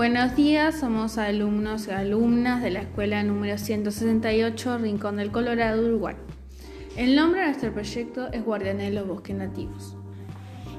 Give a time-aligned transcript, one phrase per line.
[0.00, 6.16] Buenos días, somos alumnos y alumnas de la escuela número 168 Rincón del Colorado, Uruguay.
[6.96, 9.94] El nombre de nuestro proyecto es Guardianes de los Bosques Nativos.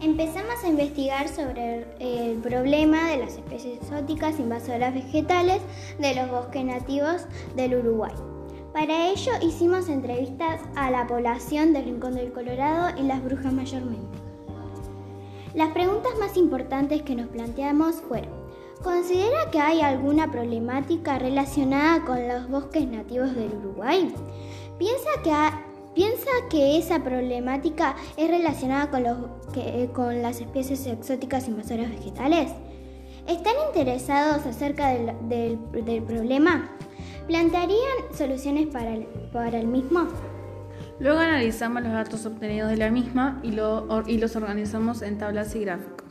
[0.00, 5.62] Empezamos a investigar sobre el problema de las especies exóticas invasoras vegetales
[5.98, 7.26] de los bosques nativos
[7.56, 8.14] del Uruguay.
[8.72, 14.16] Para ello hicimos entrevistas a la población del Rincón del Colorado y las brujas mayormente.
[15.54, 18.47] Las preguntas más importantes que nos planteamos fueron,
[18.82, 24.12] ¿considera que hay alguna problemática relacionada con los bosques nativos del Uruguay?
[24.78, 25.32] ¿Piensa que,
[25.94, 29.16] ¿piensa que esa problemática es relacionada con, los,
[29.92, 32.52] con las especies exóticas invasoras vegetales?
[33.26, 35.58] ¿Están interesados acerca del,
[36.06, 36.70] problema?
[37.26, 38.96] ¿Plantearían soluciones para
[39.32, 40.08] para el mismo?
[41.00, 46.07] Luego analizamos los datos obtenidos de la misma y, los organizamos en tablas y gráficos.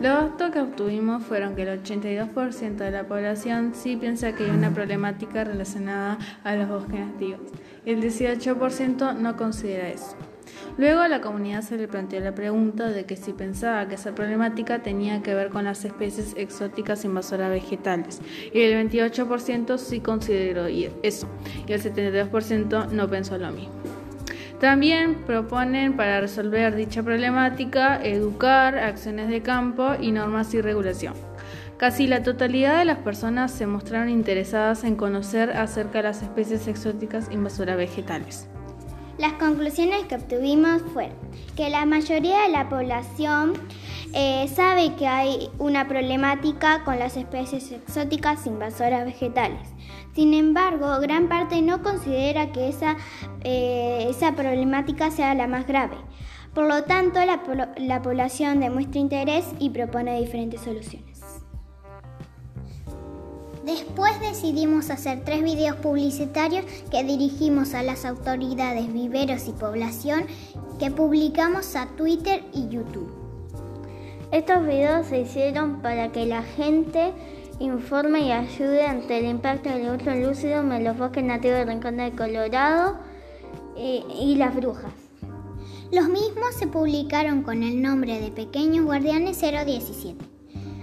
[0.00, 4.50] Los datos que obtuvimos fueron que el 82% de la población sí piensa que hay
[4.50, 7.40] una problemática relacionada a los bosques nativos
[7.88, 10.14] el 18% no considera eso.
[10.76, 14.14] Luego a la comunidad se le planteó la pregunta de que si pensaba que esa
[14.14, 18.20] problemática tenía que ver con las especies exóticas invasoras vegetales
[18.52, 21.28] y el 28% sí consideró eso
[21.66, 23.87] y el 72% no pensó lo mismo.
[24.60, 31.14] También proponen para resolver dicha problemática educar, acciones de campo y normas y regulación.
[31.76, 36.66] Casi la totalidad de las personas se mostraron interesadas en conocer acerca de las especies
[36.66, 38.48] exóticas invasoras vegetales.
[39.16, 41.16] Las conclusiones que obtuvimos fueron
[41.56, 43.52] que la mayoría de la población
[44.14, 49.68] eh, sabe que hay una problemática con las especies exóticas invasoras vegetales.
[50.14, 52.96] Sin embargo, gran parte no considera que esa,
[53.44, 55.96] eh, esa problemática sea la más grave.
[56.54, 57.42] Por lo tanto, la,
[57.76, 61.18] la población demuestra interés y propone diferentes soluciones.
[63.64, 70.24] Después decidimos hacer tres videos publicitarios que dirigimos a las autoridades, viveros y población
[70.78, 73.17] que publicamos a Twitter y YouTube.
[74.30, 77.14] Estos videos se hicieron para que la gente
[77.60, 81.96] informe y ayude ante el impacto del uso lúcido en los bosques nativos del Rincón
[81.96, 82.98] del Colorado
[83.74, 84.92] y, y las brujas.
[85.90, 90.22] Los mismos se publicaron con el nombre de Pequeños Guardianes 017.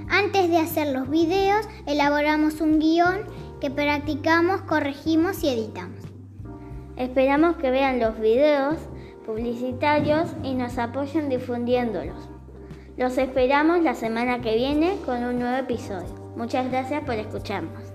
[0.09, 3.25] Antes de hacer los videos, elaboramos un guion
[3.61, 5.99] que practicamos, corregimos y editamos.
[6.97, 8.77] Esperamos que vean los videos
[9.23, 12.34] publicitarios y nos apoyen difundiéndolos.
[12.97, 16.15] Los esperamos la semana que viene con un nuevo episodio.
[16.37, 17.94] Muchas gracias por escucharnos.